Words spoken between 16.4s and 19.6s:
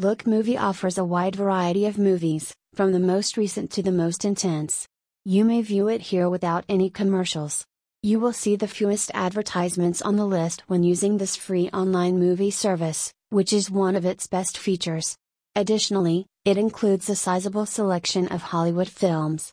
it includes a sizable selection of Hollywood films,